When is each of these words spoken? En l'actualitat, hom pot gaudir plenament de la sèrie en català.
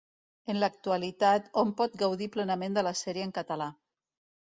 En 0.53 0.57
l'actualitat, 0.63 1.51
hom 1.63 1.75
pot 1.83 2.01
gaudir 2.05 2.31
plenament 2.39 2.81
de 2.81 2.89
la 2.91 2.97
sèrie 3.07 3.31
en 3.31 3.39
català. 3.41 3.73